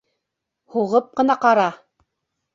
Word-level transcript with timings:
Һуғып 0.75 1.13
ҡына 1.21 1.37
ҡара! 1.45 1.69